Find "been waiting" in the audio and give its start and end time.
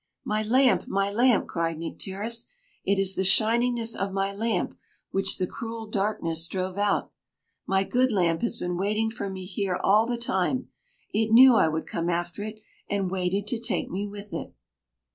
8.57-9.11